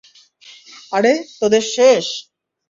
[0.91, 2.05] আরে, তোদের শেষ?